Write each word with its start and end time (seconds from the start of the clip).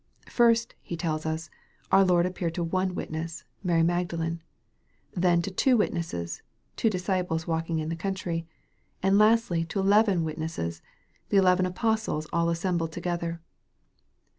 First, 0.31 0.73
he 0.81 0.97
tells 0.97 1.27
us, 1.27 1.51
our 1.91 2.03
Lord 2.03 2.25
appeared 2.25 2.55
to 2.55 2.63
one 2.63 2.95
witness, 2.95 3.43
Mary 3.63 3.83
Magdalene 3.83 4.41
then 5.15 5.43
to 5.43 5.51
two 5.51 5.77
witnesses, 5.77 6.41
two 6.75 6.89
disciples 6.89 7.45
walking 7.45 7.77
into 7.77 7.95
the 7.95 8.01
country 8.01 8.47
and 9.03 9.19
lastly 9.19 9.63
to 9.65 9.79
eleven 9.79 10.23
witnesses, 10.23 10.81
the 11.29 11.37
eleven 11.37 11.67
apostles 11.67 12.25
all 12.33 12.49
assembled 12.49 12.93
to 12.93 12.99
gether. 13.01 13.41